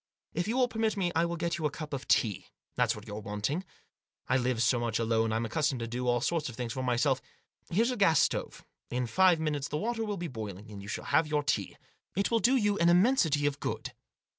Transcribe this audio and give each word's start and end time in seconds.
If 0.33 0.47
you 0.47 0.57
will 0.57 0.67
permit 0.67 0.97
me 0.97 1.11
I 1.15 1.25
will 1.25 1.35
get 1.35 1.59
you 1.59 1.67
a 1.67 1.69
cup 1.69 1.93
of 1.93 2.07
tea; 2.07 2.47
that's 2.75 2.95
what 2.95 3.05
you're 3.05 3.19
wanting. 3.19 3.63
I 4.27 4.35
live 4.35 4.63
so 4.63 4.79
much 4.79 4.97
alone 4.97 5.31
I'm 5.31 5.45
accustomed 5.45 5.77
to 5.81 5.87
do 5.87 6.07
all 6.07 6.21
sorts 6.21 6.49
of 6.49 6.55
things 6.55 6.73
for 6.73 6.81
myself. 6.81 7.21
Here's 7.69 7.91
a 7.91 7.97
gas 7.97 8.19
stove; 8.19 8.65
in 8.89 9.05
five 9.05 9.39
minutes 9.39 9.67
the 9.67 9.77
water 9.77 10.03
will 10.03 10.17
be 10.17 10.27
boiling; 10.27 10.81
you 10.81 10.87
shall 10.87 11.05
have 11.05 11.27
your 11.27 11.43
tea. 11.43 11.77
It 12.15 12.31
will 12.31 12.39
do 12.39 12.55
you 12.55 12.79
an 12.79 12.89
immensity 12.89 13.45
of 13.45 13.59
good." 13.59 13.91